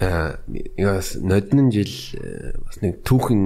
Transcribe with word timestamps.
яас 0.00 1.14
ноднон 1.20 1.68
жил 1.68 1.92
бас 2.64 2.80
нэг 2.80 3.04
түүхэн 3.04 3.42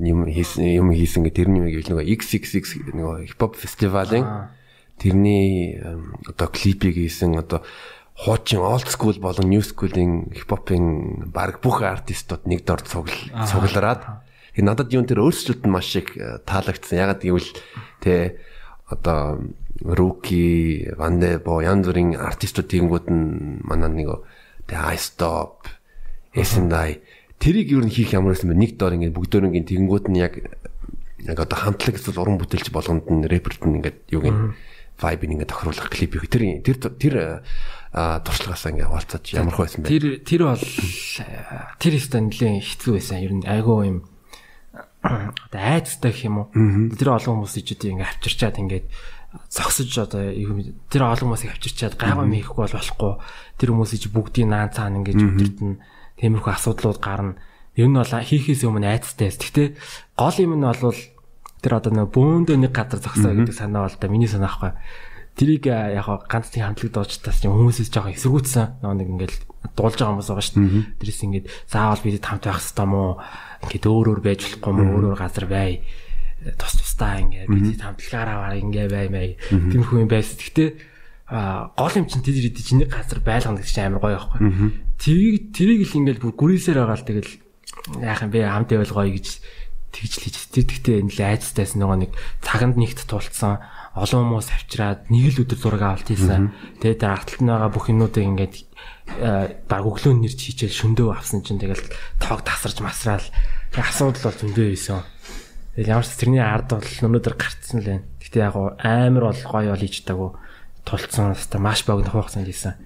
юм 0.00 0.24
хийсэн 0.24 0.64
юм 0.64 0.88
хийсэн 0.96 1.28
гэ 1.28 1.36
тэрний 1.36 1.60
нэг 1.68 1.92
нэг 1.92 2.08
XXX 2.08 2.88
нэг 2.96 3.28
хипхоп 3.28 3.60
фестивалийн 3.60 4.48
тэрний 4.96 5.76
одоо 6.24 6.48
клипийг 6.48 6.96
хийсэн 6.96 7.36
одоо 7.36 7.60
хуучин 8.16 8.64
old 8.64 8.88
school 8.88 9.20
болон 9.20 9.52
new 9.52 9.60
school-ийн 9.60 10.32
хипхопын 10.32 11.28
баг 11.28 11.60
бүх 11.60 11.84
артистууд 11.84 12.48
нэг 12.48 12.64
дор 12.64 12.80
цуглараад 12.80 14.24
Тэгээ 14.52 14.68
надад 14.68 14.92
юун 14.92 15.08
тэр 15.08 15.24
өөрсдөлт 15.24 15.64
нь 15.64 15.72
маш 15.72 15.96
их 15.96 16.12
таалагдсан. 16.44 17.00
Ягаад 17.00 17.24
гэвэл 17.24 17.50
тэ 18.04 18.36
одоо 18.84 19.40
Руки, 19.80 20.92
Вандебо, 20.92 21.64
янз 21.64 21.88
бүрийн 21.88 22.20
артистууд 22.20 22.68
тэгэнгүүт 22.68 23.08
нь 23.08 23.64
манай 23.64 23.88
нэг 23.88 24.20
тэ 24.66 24.76
I 24.76 24.96
stop, 24.98 25.66
Эсэндai 26.32 27.02
тэрийг 27.42 27.74
юу 27.74 27.82
н 27.82 27.90
хийх 27.90 28.14
ямар 28.14 28.32
байсан 28.32 28.50
бэ? 28.50 28.56
Нэг 28.56 28.72
доор 28.78 28.94
ингээд 28.94 29.16
бүгдөө 29.16 29.50
ингээд 29.50 29.68
тэгэнгүүт 29.68 30.06
нь 30.08 30.20
яг 30.22 30.34
яг 31.22 31.38
одоо 31.38 31.58
хамтлаг 31.58 31.98
эсвэл 31.98 32.22
уран 32.22 32.38
бүтээлч 32.38 32.70
болгонд 32.70 33.06
нь 33.10 33.26
рэперт 33.26 33.62
нь 33.66 33.82
ингээд 33.82 33.98
юу 34.14 34.22
гин 34.22 34.38
vibe 34.98 35.26
ингээд 35.26 35.50
тохируулах 35.50 35.90
клип 35.90 36.14
их 36.18 36.30
тэр 36.30 36.62
тэр 36.62 36.76
тэр 36.94 37.14
туршлагаасаа 37.92 38.70
ингээд 38.72 38.88
хаваалцаач 38.88 39.24
ямар 39.34 39.54
хөө 39.54 39.66
байсан 39.66 39.80
бэ? 39.82 39.90
Тэр 39.90 40.04
тэр 40.22 40.42
бол 40.46 40.64
тэр 41.82 41.94
стан 41.98 42.30
нэлээд 42.30 42.62
хэцүү 42.62 42.92
байсан. 42.94 43.18
Ер 43.20 43.32
нь 43.34 43.46
айгүй 43.46 43.80
юм 43.90 43.98
одоо 45.02 45.60
айцтай 45.60 46.14
гэх 46.14 46.26
юм 46.30 46.46
уу. 46.46 46.48
Тэр 46.94 47.10
олон 47.10 47.42
хүмүүс 47.42 47.58
ичүүд 47.58 47.90
ингээ 47.90 48.06
авчирчаад 48.06 48.56
ингээд 48.62 48.86
зогсож 49.48 49.88
одоо 49.96 50.28
тэр 50.92 51.02
олон 51.08 51.32
хүмүүсийг 51.32 51.56
авчирчаад 51.56 51.96
гайгүй 51.96 52.24
юм 52.28 52.36
хийхгүй 52.36 52.60
бол 52.68 52.76
болохгүй. 52.76 53.12
Тэр 53.56 53.68
хүмүүсийг 53.72 54.12
бүгдийг 54.12 54.48
наан 54.48 54.70
цаана 54.72 55.00
ингээд 55.00 55.24
өдөрт 55.24 55.58
нь 55.64 55.80
тиймэрхүү 56.20 56.52
асуудлууд 56.52 57.00
гарна. 57.00 57.40
Ер 57.76 57.88
нь 57.88 57.96
бол 57.96 58.12
хийхээс 58.12 58.68
өмнө 58.68 58.92
айцтай. 58.92 59.32
Гэхдээ 59.32 59.68
гол 60.20 60.36
юм 60.36 60.52
нь 60.60 60.68
бол 60.68 60.96
тэр 61.64 61.72
одоо 61.80 61.92
нэг 61.96 62.12
бөөндөө 62.12 62.56
нэг 62.60 62.72
газар 62.76 63.00
зогсоо 63.00 63.32
гэдэг 63.32 63.56
санаа 63.56 63.88
бол 63.88 63.96
да 63.96 64.12
миний 64.12 64.28
санаа 64.28 64.52
ахгүй. 64.52 64.72
Тэрийг 65.32 65.64
яг 65.64 66.28
ганц 66.28 66.52
тийм 66.52 66.68
хамтлаг 66.68 66.92
доожтаас 66.92 67.40
чинь 67.40 67.56
хүмүүсээс 67.56 67.88
жоохон 67.88 68.12
эсэргүүцсэн. 68.12 68.84
Нэг 68.84 69.08
ингээд 69.16 69.34
дуулж 69.72 69.96
байгаа 69.96 70.12
хүмүүс 70.20 70.28
байгаа 70.28 70.44
шүү 70.44 70.60
дээ. 70.60 70.84
Тэрээс 71.00 71.20
ингээд 71.24 71.46
заавал 71.72 72.04
бид 72.04 72.20
хамт 72.20 72.44
байх 72.44 72.60
хэрэгтэй 72.60 72.84
мó 72.84 73.16
ингээд 73.64 73.84
өөр 73.88 74.06
өөр 74.12 74.20
байж 74.20 74.40
болохгүй 74.44 74.72
мó 74.76 74.82
өөр 74.92 75.04
өөр 75.08 75.16
газар 75.16 75.46
бай 75.48 75.80
тус 76.58 76.74
тустай 76.78 77.22
ингээд 77.22 77.48
бид 77.48 77.82
хамтлагаараа 77.82 78.58
ингээ 78.58 78.88
бай 78.90 79.06
мэй 79.08 79.28
тиймэрхүү 79.50 80.02
юм 80.02 80.10
байсан. 80.10 80.36
Гэхдээ 80.38 80.70
гол 81.32 81.94
юм 81.96 82.06
чинь 82.10 82.24
тэр 82.24 82.36
идэж 82.36 82.68
нэг 82.76 82.88
газар 82.92 83.20
байлгана 83.24 83.62
гэж 83.62 83.76
амар 83.80 84.02
гоё 84.02 84.16
байхгүй. 84.20 84.40
Тэрийг 85.00 85.54
тэрийг 85.56 85.80
л 85.88 85.98
ингээд 86.02 86.20
бүр 86.20 86.34
гүрээсээр 86.36 86.78
байгаа 86.82 86.98
л 86.98 87.08
тэгэл 87.08 87.32
яах 88.04 88.22
юм 88.26 88.30
бэ 88.34 88.40
хамт 88.44 88.68
байвал 88.68 88.96
гоё 89.00 89.10
гэж 89.16 89.26
тэгж 89.92 90.12
л 90.12 90.24
хийж. 90.28 90.36
Тэр 90.52 90.64
гэхдээ 90.68 90.96
энэ 91.00 91.12
л 91.12 91.20
айцтайс 91.22 91.72
нөгөө 91.78 91.98
нэг 92.04 92.12
цаганд 92.44 92.76
нэгт 92.76 93.08
тулцсан 93.08 93.64
олон 93.92 94.24
хүмүүс 94.28 94.48
авчираад 94.52 95.00
нэг 95.12 95.36
л 95.36 95.42
өдөр 95.44 95.58
зураг 95.60 95.82
авалт 95.84 96.08
хийсэн. 96.08 96.52
Тэгээд 96.80 97.00
тэр 97.00 97.12
арталт 97.12 97.40
нь 97.44 97.48
байгаа 97.52 97.70
бүх 97.72 97.86
юмнуудыг 97.92 98.24
ингээд 98.24 98.54
баг 99.68 99.84
өглөө 99.84 100.12
нэрч 100.16 100.40
хийчихэл 100.40 100.96
шөндөө 100.96 101.08
авсан 101.12 101.44
чинь 101.44 101.60
тэгэл 101.60 101.84
тоог 102.16 102.40
тасарч 102.40 102.80
масраал 102.80 103.26
асуудал 103.76 104.32
бол 104.32 104.40
зөндөө 104.40 104.66
байсан. 104.72 105.04
Тэгэл 105.72 105.92
ямар 105.96 106.04
ч 106.04 106.12
тэрний 106.20 106.44
ард 106.44 106.68
бол 106.76 106.84
өнөөдөр 106.84 107.34
гарцсан 107.40 107.80
л 107.80 107.88
байна. 107.88 108.04
Гэтэ 108.20 108.44
яг 108.44 108.56
амар 108.60 109.32
бол 109.32 109.40
гоё 109.40 109.72
бол 109.72 109.86
ичдэггүй 109.88 110.30
тулцсан 110.84 111.32
хэвээр 111.32 111.64
маш 111.64 111.80
богино 111.88 112.12
хугацаанд 112.12 112.48
хийсэн. 112.50 112.76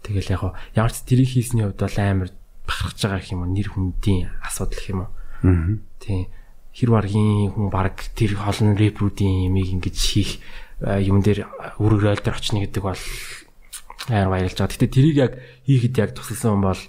Тэгэл 0.00 0.32
яг 0.32 0.42
ямар 0.72 0.92
ч 0.96 1.04
тэрийг 1.04 1.28
хийсний 1.28 1.68
хувьд 1.68 1.84
бол 1.84 1.98
амар 2.00 2.30
бахархаж 2.64 2.98
байгаа 3.04 3.30
юм 3.36 3.44
уу 3.44 3.52
нэр 3.52 3.68
хүндийн 3.68 4.32
асуудал 4.40 4.80
гэх 4.80 4.90
юм 4.96 5.00
уу. 5.04 5.10
Аа. 5.44 5.76
Тийм. 6.00 6.32
Хэр 6.72 6.90
баргийн 6.90 7.52
хүн 7.52 7.68
баг 7.68 8.00
тэр 8.16 8.32
холн 8.40 8.80
рэпрүүдийн 8.80 9.52
ямиг 9.52 9.68
ингэж 9.68 9.96
хийх 10.00 10.40
юм 10.80 11.20
дээр 11.20 11.44
үргэр 11.76 12.16
ойл 12.16 12.24
дээр 12.24 12.38
очно 12.40 12.64
гэдэг 12.64 12.82
бол 12.82 13.02
аяар 14.08 14.28
баярлж 14.32 14.56
байгаа. 14.56 14.72
Гэтэ 14.72 14.88
тэрийг 14.88 15.16
яг 15.20 15.32
хийхэд 15.68 16.00
яг 16.00 16.10
тусалсан 16.16 16.56
хүн 16.56 16.64
бол 16.64 16.82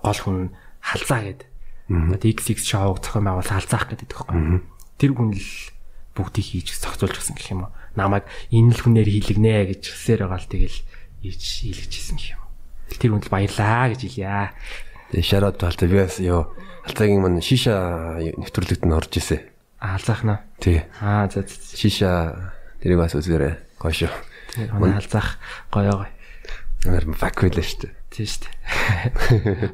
гол 0.00 0.20
хүн 0.24 0.38
халзаа 0.80 1.20
гэдэг. 1.28 1.48
Одоо 1.88 2.30
XX 2.32 2.58
шоуг 2.64 3.04
зохион 3.04 3.28
байгуул 3.28 3.44
халзаах 3.44 3.92
гэдэг 3.92 4.08
байхгүй. 4.08 4.64
Тэр 4.96 5.12
хүн 5.12 5.36
л 5.36 5.50
бүгдийг 6.16 6.46
хийж 6.48 6.68
зохицуулж 6.80 7.20
гисэн 7.20 7.36
гэх 7.36 7.52
юм 7.52 7.68
уу. 7.68 7.72
Намайг 7.92 8.24
энэ 8.48 8.72
л 8.72 8.80
хүнээр 8.80 9.08
хийлгэнэ 9.10 9.68
гэж 9.68 9.82
хэлсээр 9.92 10.20
байгаа 10.24 10.40
л 10.40 10.48
тэгэл 10.48 10.78
хийж 11.20 11.42
хийлгэжсэн 11.44 12.16
гэх 12.16 12.32
юм. 12.38 12.42
Тэр 12.88 13.10
хүнд 13.12 13.26
л 13.28 13.34
баярлаа 13.34 13.92
гэж 13.92 14.00
хэлье. 14.00 14.56
Тэгээ 15.12 15.28
шараад 15.28 15.60
талтай 15.60 15.88
би 15.92 15.98
бас 16.00 16.16
ёо 16.24 16.56
халзаагийн 16.88 17.20
мань 17.20 17.44
шиша 17.44 18.16
нэвтрүүлэгт 18.22 18.84
нь 18.88 18.96
орж 18.96 19.12
ирсэн. 19.20 19.44
Халзаах 19.76 20.22
нь. 20.24 20.40
Тий. 20.64 20.88
Аа 21.04 21.28
за 21.28 21.44
шиша 21.44 22.54
тэрийг 22.80 23.04
бас 23.04 23.12
үзээрэй. 23.12 23.60
Гоё 23.76 23.92
шүү. 23.92 24.12
Тэр 24.56 24.72
манай 24.72 24.96
халзаах 24.96 25.36
гоё 25.68 25.92
гоё. 26.00 26.10
Амар 26.88 27.04
байлаа 27.12 27.64
шүү 27.64 27.80
дээ. 27.88 27.93
Тийм 28.14 28.26
шүү 28.30 28.42
дээ. 28.46 28.54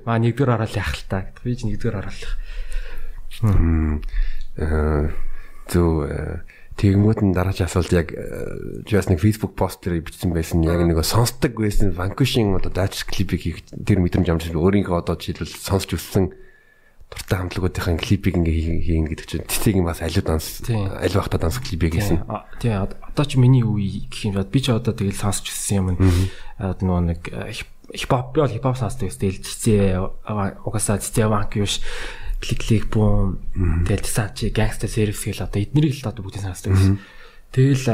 Маа 0.08 0.16
нэгдүгээр 0.16 0.54
орол 0.56 0.76
яах 0.80 0.96
л 0.96 1.04
та. 1.04 1.28
Би 1.44 1.52
ч 1.52 1.68
нэгдүгээр 1.68 2.00
орол. 2.00 2.22
Хм. 3.44 4.00
Э 4.56 5.12
зөө 5.70 6.42
тэгэнгүүт 6.80 7.20
нь 7.20 7.36
дараач 7.36 7.60
асуулт 7.60 7.92
яг 7.92 8.16
just 8.88 9.12
нэг 9.12 9.20
Facebook 9.20 9.54
пост 9.54 9.84
дээр 9.84 10.00
бичсэн 10.00 10.32
байсан 10.32 10.64
яг 10.64 10.80
нэг 10.80 10.96
сонсдог 11.04 11.52
байсан 11.52 11.92
Vanquish-ийн 11.92 12.56
одоо 12.56 12.72
дайч 12.72 13.04
клипийг 13.04 13.44
хийх 13.44 13.58
тэр 13.68 14.00
мэдрэмж 14.00 14.32
амжилт 14.32 14.56
өөрийнхөө 14.56 14.96
одоо 15.04 15.14
жишээлбэл 15.20 15.60
сонсч 15.60 15.92
өссөн 15.92 16.32
дуртай 17.12 17.36
хамтлагуудынхаа 17.36 18.00
клипийг 18.00 18.40
ингээ 18.40 18.80
хийн 18.86 19.06
гэдэг 19.12 19.26
чинь 19.44 19.78
юм 19.82 19.92
бас 19.92 20.00
аливаа 20.00 20.40
данс 20.40 20.64
аль 20.70 21.18
багта 21.20 21.36
данс 21.36 21.60
клипийг 21.60 22.00
хийсэн. 22.00 22.24
Тий 22.62 22.72
одоо 22.72 23.24
ч 23.28 23.36
миний 23.36 23.66
үе 23.66 24.08
гэх 24.08 24.32
юм 24.32 24.40
бод 24.40 24.48
би 24.48 24.64
ч 24.64 24.72
одоо 24.72 24.96
тэгэл 24.96 25.18
сонсч 25.20 25.52
өссөн 25.52 25.76
юм. 25.84 25.86
Нөгөө 26.56 27.02
нэг 27.12 27.20
хипхоп 27.94 28.34
би 28.34 28.40
бол 28.40 28.50
хипхоп 28.50 28.76
сонсдог 28.78 29.10
гэсэн 29.10 29.42
цэцээ 29.42 29.98
угаасаа 30.64 30.98
цэцээ 31.02 31.26
ванк 31.26 31.56
юуш 31.58 31.80
клик 32.40 32.60
клик 32.64 32.84
бум 32.88 33.38
тэгэл 33.84 34.06
тсанчи 34.06 34.48
гангста 34.48 34.88
сервис 34.88 35.20
гэл 35.24 35.44
одоо 35.44 35.60
эднэрийг 35.60 36.00
л 36.00 36.08
одоо 36.08 36.24
бүгдийг 36.24 36.44
сонсдог 36.44 36.72
гэсэн. 36.72 36.98
Тэгэл 37.52 37.86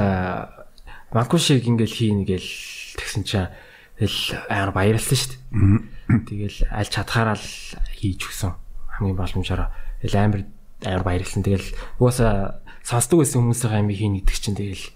ванку 1.10 1.38
шиг 1.38 1.66
ингээл 1.66 1.96
хийн 1.96 2.22
гэл 2.22 2.46
тэгсэн 2.94 3.22
чинь 3.26 3.50
тэгэл 3.98 4.46
аяар 4.52 4.70
баярлсан 4.70 5.18
шүү 5.18 5.30
дээ. 5.34 6.20
Тэгэл 6.30 6.58
аль 6.70 6.90
чадхаараа 6.92 7.34
л 7.34 7.48
хийж 7.96 8.22
өгсөн 8.30 8.54
хамгийн 9.00 9.18
боломжоор 9.18 9.72
ил 10.04 10.14
амар 10.14 10.46
амар 10.84 11.02
баярлсан. 11.02 11.42
Тэгэл 11.42 11.66
угаасаа 11.98 12.62
сонсдог 12.86 13.24
байсан 13.24 13.42
хүмүүсийн 13.42 13.82
амиг 13.82 13.98
хийн 13.98 14.14
гэдэг 14.22 14.36
чинь 14.38 14.54
тэгэл 14.60 14.86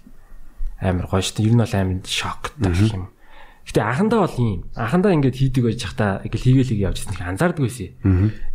амар 0.79 1.11
гоё 1.11 1.19
шүү 1.25 1.43
дээ. 1.43 1.47
Ер 1.51 1.55
нь 1.57 1.63
бол 1.65 1.75
амар 1.75 1.99
шоктай 2.07 2.71
юм. 2.95 3.11
Гэтэ 3.61 3.81
анхандаа 3.81 4.25
бол 4.25 4.37
юм. 4.41 4.65
Анхандаа 4.73 5.13
ингээд 5.13 5.37
хийдэг 5.37 5.63
байж 5.69 5.81
хата 5.85 6.19
ингээл 6.25 6.45
хийгээл 6.65 6.71
хийгээ 6.73 6.87
явж 6.89 6.97
ирсэн. 7.05 7.21
Анзаардаг 7.21 7.61
байсан. 7.61 7.93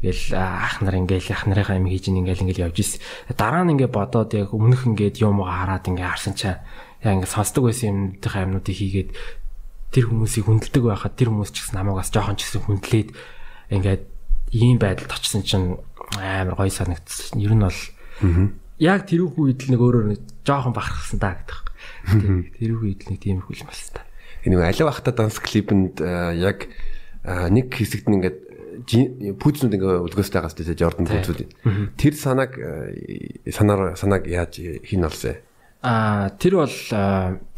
Ингээл 0.03 0.25
ах 0.35 0.77
нар 0.83 0.97
ингээл 0.99 1.31
ах 1.31 1.45
нарынхаа 1.47 1.77
амиг 1.79 1.93
хийж 1.95 2.11
ингээл 2.11 2.43
ингээл 2.43 2.65
явж 2.67 2.77
ирсэн. 2.83 3.01
Дараа 3.39 3.63
нь 3.63 3.73
ингээд 3.79 3.95
бодоод 3.95 4.31
яг 4.35 4.51
өмнөх 4.51 4.83
ингээд 4.85 5.23
юм 5.23 5.41
уу 5.41 5.49
хараад 5.49 5.87
ингээд 5.87 6.11
харсан 6.11 6.35
чаа 6.35 6.67
яа 7.07 7.15
ингээд 7.15 7.33
сонсдог 7.33 7.71
байсан 7.71 8.19
юмнуудынхаа 8.19 8.43
амнуудыг 8.45 8.77
хийгээд 8.77 9.11
тэр 9.95 10.05
хүмүүсийг 10.11 10.45
хүндэлдэг 10.45 10.83
байхад 10.85 11.15
тэр 11.15 11.31
хүмүүс 11.31 11.51
ч 11.55 11.57
гэсэн 11.63 11.77
намайгаас 11.79 12.11
жоохон 12.11 12.37
ч 12.37 12.43
гэсэн 12.51 12.63
хүндлээд 12.67 13.09
ингээд 13.73 14.03
ийм 14.53 14.77
байдалд 14.83 15.15
очсон 15.15 15.43
чинь 15.47 15.79
амар 16.19 16.59
гоё 16.59 16.71
санагдсан. 16.71 17.39
Ер 17.41 17.55
нь 17.55 17.63
бол 17.63 17.81
яг 18.83 19.07
тэрүүх 19.07 19.35
үед 19.39 19.61
л 19.67 19.71
нэг 19.73 19.81
өөрөөр 19.81 20.07
нэг 20.13 20.21
жоохон 20.43 20.75
бахархсан 20.75 21.19
даа 21.23 21.39
гэдэг. 21.41 21.61
Тэрүүх 22.61 22.83
үед 22.83 23.01
нэг 23.09 23.19
тийм 23.23 23.41
их 23.41 23.49
юм 23.49 23.71
байна. 24.47 24.71
Энэ 24.71 24.71
алив 24.71 24.87
ахта 24.87 25.13
данс 25.13 25.39
клипэнд 25.43 26.01
яг 26.39 26.71
нэг 27.27 27.67
хэсэгт 27.75 28.07
нь 28.07 28.17
ингээд 28.23 28.39
пүүцнүүд 28.87 29.75
ингээ 29.75 30.05
өлгөөстэй 30.07 30.39
байгаас 30.39 30.55
тийм 30.55 30.79
Jordan 30.79 31.07
пүүцүүд. 31.11 31.41
Тэр 31.99 32.15
санааг 32.15 32.53
санаар 33.51 33.99
санааг 33.99 34.25
яаж 34.31 34.63
хин 34.87 35.03
олсон? 35.03 35.43
Аа 35.83 36.31
тэр 36.39 36.63
бол 36.63 36.77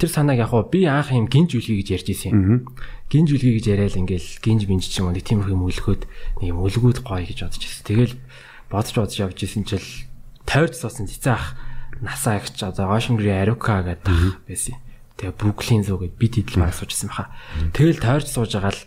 тэр 0.00 0.11
санааг 0.11 0.38
яг 0.40 0.52
би 0.73 0.88
анх 0.88 1.12
юм 1.12 1.29
гинж 1.29 1.58
үлгий 1.58 1.85
гэж 1.85 1.88
ярьж 2.00 2.08
исэн 2.12 2.32
юм 2.32 2.73
гинж 3.12 3.29
үлгий 3.35 3.56
гэж 3.61 3.67
яриад 3.73 3.96
ингээл 4.00 4.31
гинж 4.40 4.62
бинж 4.69 4.85
ч 4.88 5.00
юм 5.00 5.11
уу 5.11 5.17
нэг 5.17 5.25
тиймэрхүү 5.25 5.55
юм 5.55 5.64
өлгөөд 5.69 6.02
нэг 6.40 6.49
юм 6.49 6.61
өлгүүд 6.64 6.99
гоё 7.05 7.25
гэж 7.25 7.38
бодож 7.44 7.62
ирсэн. 7.62 7.85
Тэгэл 7.88 8.14
бодож 8.69 8.94
бодож 8.96 9.17
явж 9.17 9.38
исэн 9.44 9.64
чил 9.64 9.87
тойрч 10.44 10.76
суусан 10.76 11.08
цэцээх 11.08 11.44
насаа 12.05 12.40
гэж 12.40 12.69
одоо 12.69 12.93
Ошингри 12.93 13.32
Арука 13.32 13.81
гэдэг 13.81 14.44
байсан. 14.49 14.76
Тэгээ 15.19 15.35
Бруклин 15.35 15.82
зүү 15.82 15.99
гэд 16.06 16.15
бид 16.15 16.35
идэл 16.38 16.62
маа 16.62 16.70
суужсэн 16.70 17.11
баха. 17.11 17.35
Тэгэл 17.75 17.99
тойрч 17.99 18.31
сууж 18.31 18.55
байгаа 18.55 18.73
л 18.73 18.82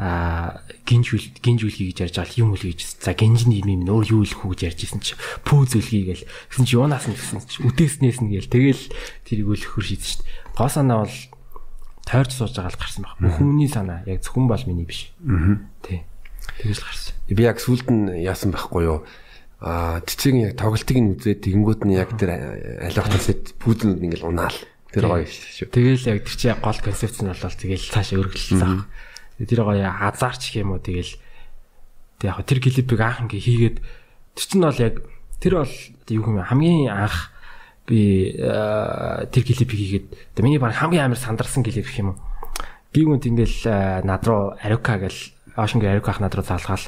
а 0.00 0.64
гинж 0.88 1.12
үл 1.12 1.26
гинж 1.44 1.60
үлгий 1.62 1.92
гэж 1.92 2.08
ярьж 2.08 2.16
байгаа 2.18 2.40
юм 2.40 2.56
үлгий 2.56 2.72
гэж. 2.72 3.04
За 3.04 3.12
гинжний 3.12 3.60
юм 3.60 3.84
юм 3.84 3.84
өөр 3.84 4.16
юу 4.16 4.24
үлэх 4.24 4.48
үү 4.48 4.56
гэж 4.56 4.60
ярьж 4.72 4.80
исэн 4.88 5.04
чи 5.04 5.12
пүүз 5.44 5.76
үлгий 5.76 6.08
гээл. 6.08 6.24
Гэсэн 6.24 6.64
чи 6.64 6.74
юунаас 6.80 7.04
нь 7.04 7.14
гэсэн 7.14 7.44
чи 7.44 7.60
үдээснээс 7.60 8.18
нь 8.24 8.32
гээл. 8.32 8.48
Тэгэл 8.48 8.84
тэрийг 9.28 9.46
үлэхөр 9.52 9.84
шийдсэн 9.84 10.08
шүү 10.08 10.24
дээ. 10.24 10.56
Гоо 10.56 10.68
санаа 10.72 11.04
бол 11.04 11.16
тойрч 12.08 12.32
сууж 12.32 12.52
байгаа 12.56 12.72
л 12.72 12.80
гарсан 12.80 13.04
баг. 13.04 13.14
Хүний 13.20 13.68
санаа 13.68 14.00
яг 14.08 14.24
зөвхөн 14.24 14.48
бол 14.48 14.64
миний 14.64 14.88
биш. 14.88 15.12
Аа. 15.28 15.60
Тий. 15.84 16.00
Тэгэж 16.64 16.78
л 16.80 16.86
гарсан. 16.88 17.14
Би 17.28 17.42
яг 17.44 17.60
сүлд 17.60 17.86
нь 17.92 18.24
яасан 18.24 18.56
байхгүй 18.56 18.88
юу? 18.88 19.04
Аа 19.60 20.00
цэцгийн 20.00 20.48
яг 20.48 20.56
тоглолтыг 20.56 20.96
нь 20.96 21.12
үзээд 21.12 21.44
тэгэнгүүт 21.44 21.84
нь 21.84 21.92
яг 21.92 22.16
тэр 22.16 22.40
алиохтасэд 22.88 23.60
пүүдэл 23.60 24.00
ингээл 24.00 24.32
унаал. 24.32 24.56
Тэр 24.90 25.06
гоё 25.06 25.26
шүү. 25.26 25.70
Тэгэл 25.70 26.18
яг 26.18 26.26
тэр 26.26 26.34
чинь 26.34 26.58
гол 26.58 26.78
концепц 26.82 27.22
нь 27.22 27.30
бол 27.30 27.38
тэгэл 27.38 27.90
цааш 27.94 28.08
өргөлсөн. 28.18 28.84
Тэр 29.38 29.60
гоё 29.62 29.86
хазаарч 29.86 30.50
гэх 30.50 30.66
юм 30.66 30.74
уу 30.74 30.82
тэгэл 30.82 31.14
тэг 32.18 32.26
яг 32.26 32.42
тэр 32.42 32.58
клипийг 32.58 33.00
анх 33.00 33.22
ингээ 33.30 33.46
хийгээд 33.46 33.76
тэр 34.34 34.44
чинь 34.50 34.66
бол 34.66 34.82
яг 34.82 34.94
тэр 35.38 35.62
бол 35.62 35.74
юу 36.10 36.24
юм 36.26 36.42
хамгийн 36.42 36.90
анх 36.90 37.30
би 37.86 38.34
тэр 38.34 39.42
клипийг 39.46 39.78
хийгээд 39.78 40.06
тэг 40.34 40.42
миний 40.42 40.58
баг 40.58 40.74
хамгийн 40.74 41.06
амар 41.06 41.22
сандарсан 41.22 41.62
клип 41.62 41.86
гэх 41.86 42.02
юм 42.02 42.14
уу. 42.14 42.18
Би 42.90 43.06
гүнт 43.06 43.30
ингээл 43.30 44.02
над 44.02 44.22
руу 44.26 44.58
Арука 44.58 44.98
гэл 44.98 45.20
Ошингийн 45.54 45.94
Арука 45.94 46.10
ах 46.10 46.20
над 46.20 46.34
руу 46.34 46.42
залгаал 46.42 46.82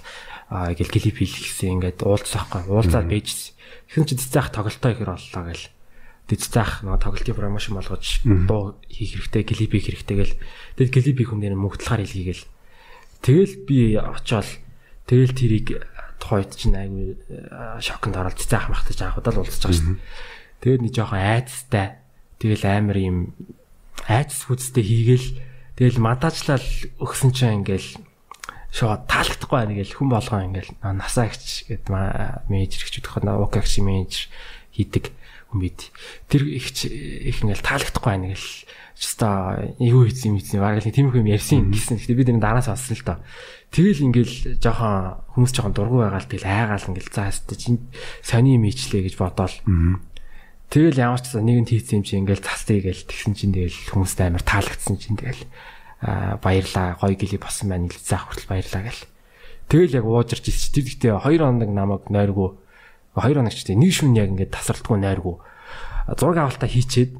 ингээл 0.51 0.91
клип 0.91 1.17
хийлгэсэн 1.23 1.79
ингээд 1.79 2.03
уулзсаахгүй 2.03 2.67
уулзаад 2.67 3.07
бийжсэн. 3.07 3.55
Тэгсэн 3.89 4.07
чи 4.11 4.15
цэцээх 4.19 4.51
тоглолтоо 4.51 4.91
ихэр 4.91 5.15
боллоо 5.15 5.43
гэл. 5.47 5.71
Цэцээх 6.31 6.87
нөгөө 6.87 7.01
тоглолтын 7.03 7.37
промошн 7.37 7.75
болгож 7.77 8.05
дуу 8.25 8.79
хийх 8.89 9.19
хэрэгтэй, 9.19 9.43
клип 9.43 9.73
хийх 9.75 9.87
хэрэгтэй 9.91 10.17
гэл. 10.17 10.39
Тэгэл 10.79 10.95
клипийг 10.95 11.29
хүн 11.29 11.41
дээр 11.43 11.59
мөнгөдлөхаар 11.59 12.07
хийгээл. 12.09 12.45
Тэгэл 13.21 13.55
би 13.69 13.79
очиод 13.99 14.49
тэгэл 15.07 15.35
тэрийг 15.37 15.67
тухайд 16.23 16.55
чинь 16.55 16.79
айгүй 16.79 17.19
шоконд 17.83 18.17
ороод 18.17 18.39
цэцээх 18.39 18.71
махтаж 18.71 18.99
анхудаа 19.03 19.35
л 19.35 19.43
уулзаж 19.43 19.63
байгаа 19.67 19.77
шүү 19.77 19.89
дээ. 19.93 20.03
Тэгээд 20.63 20.83
нэг 20.87 20.93
жоохон 20.95 21.21
айцтай. 21.21 21.87
Тэгэл 22.39 22.65
амар 22.65 22.99
юм 23.03 23.19
айц 24.07 24.47
хүчтэй 24.47 24.83
хийгээл 24.83 25.29
тэгэл 25.79 25.99
мадаачлал 26.03 26.67
өгсөн 26.99 27.31
чинь 27.35 27.63
ингээл 27.63 27.99
шоо 28.73 28.99
таалагдахгүй 29.07 29.59
байна 29.59 29.75
гэл 29.77 29.95
хүн 29.95 30.11
болгоо 30.11 30.41
ингээл 30.49 30.73
насаа 30.81 31.29
ихч 31.29 31.69
гэд 31.69 31.87
менежер 32.49 32.83
ихч 32.83 32.99
өгөх 32.99 33.21
нь 33.21 33.31
укагш 33.31 33.79
менежер 33.85 34.27
хийдэг 34.73 35.13
бид. 35.61 35.93
Тэр 36.31 36.49
ихч 36.49 36.89
их 36.89 37.43
ингээл 37.43 37.65
таалагдахгүй 37.67 38.09
байна 38.09 38.33
гэл 38.33 38.49
чста 38.97 39.73
юу 39.83 40.07
хийсэн 40.07 40.33
юм 40.33 40.39
хийсэн 40.39 40.61
баг 40.63 40.79
л 40.79 40.89
тийм 40.89 41.11
юм 41.11 41.27
ярьсан 41.27 41.69
гэсэн. 41.75 41.99
Гэхдээ 41.99 42.17
бид 42.17 42.31
энэ 42.33 42.45
дараас 42.45 42.71
олсон 42.71 42.97
л 42.97 43.05
доо. 43.05 43.19
Тэгэл 43.75 44.07
ингээл 44.13 44.63
жоохон 44.63 45.27
хүмүүс 45.35 45.53
жоохон 45.53 45.75
дургу 45.75 46.05
байгаа 46.07 46.23
л 46.23 46.31
тэгэл 46.31 46.47
айгаал 46.47 46.89
ингээл 46.93 47.11
за 47.11 47.29
хэвчээ 47.29 47.59
чинь 47.59 47.81
сони 48.23 48.57
юм 48.61 48.65
ичлээ 48.69 49.03
гэж 49.11 49.15
бодоол. 49.19 49.57
Тэгэл 50.73 51.03
ямар 51.03 51.21
ч 51.21 51.37
нэгэнд 51.37 51.69
хийсэн 51.69 51.97
юм 52.01 52.05
чи 52.07 52.15
ингээл 52.17 52.47
цастыг 52.47 52.85
гээл 52.87 53.05
тэгсэн 53.09 53.35
чинь 53.35 53.53
тэгэл 53.53 53.79
хүмүүст 53.93 54.19
амар 54.23 54.45
таалагдсан 54.47 54.97
чинь 54.97 55.19
тэгэл 55.19 55.43
баярлаа 56.41 56.97
гоё 56.97 57.17
гэлий 57.19 57.41
болсон 57.43 57.69
байна 57.75 57.91
нэлцээ 57.91 58.19
хүртэл 58.23 58.49
баярлаа 58.49 58.83
гэл. 58.87 59.03
Тэгэл 59.73 59.97
яг 60.01 60.07
уужирч 60.07 60.49
ирсэн. 60.49 60.73
Тэр 60.73 60.85
гэхдээ 60.89 61.13
2 61.17 61.43
хоног 61.43 61.71
намайг 61.73 62.05
нойргүй 62.09 62.62
2 63.17 63.37
хоног 63.37 63.53
ч 63.53 63.67
тийм 63.67 63.81
нэг 63.81 63.93
шүн 63.93 64.17
яг 64.17 64.33
ингээд 64.33 64.55
тасралтгүй 64.57 64.99
нойргүй 65.01 65.37
зураг 66.19 66.39
авалтаа 66.39 66.69
хийчээд 66.69 67.15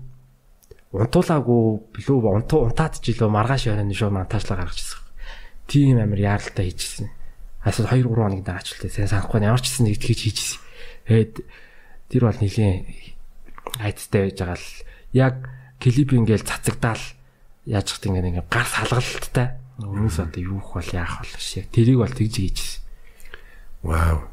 унтуулаагүй 0.93 1.63
билүү 1.95 2.19
унтуу 2.43 2.67
унтаад 2.67 2.99
ч 2.99 3.15
илүү 3.15 3.31
маргааш 3.31 3.71
ярианы 3.71 3.95
шууд 3.95 4.13
монтажлаа 4.13 4.67
гаргаж 4.67 4.79
ирсэн. 4.83 5.01
Тийм 5.71 6.03
амир 6.03 6.21
яаралтай 6.21 6.69
хийчихсэн. 6.69 7.09
Асууд 7.65 7.89
2 7.89 8.05
3 8.05 8.13
хоног 8.13 8.43
даачлаа. 8.45 8.91
Сайн 8.91 9.09
санахгүй 9.09 9.41
ямар 9.41 9.63
ч 9.63 9.73
гэсэн 9.73 9.87
нэг 9.89 9.97
тэгж 10.03 10.21
хийчихсэн. 10.21 10.61
Тэгээд 11.09 11.35
тэр 12.13 12.23
бол 12.29 12.39
нэлийн 12.43 12.77
айцтай 13.81 14.21
байж 14.29 14.37
байгаа 14.37 14.59
л 14.59 14.69
яг 15.17 15.35
клип 15.81 16.11
ингээл 16.13 16.45
цацагдаал 16.45 17.05
яаж 17.65 17.87
хат 17.89 18.05
ингэ 18.11 18.43
ингээ 18.43 18.47
гар 18.51 18.69
салгалттай. 18.69 19.49
Өмнөөс 19.81 20.19
одоо 20.21 20.43
юу 20.43 20.61
их 20.61 20.69
бол 20.77 20.91
яах 20.93 21.25
бол 21.25 21.33
шээ. 21.41 21.73
Тэрийг 21.73 22.05
бол 22.05 22.13
тэгж 22.13 22.35
хийжсэн. 22.37 22.83
Вау. 23.81 24.32